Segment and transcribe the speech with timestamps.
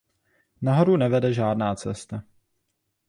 [0.61, 2.23] Nahoru nevede žádná cesta.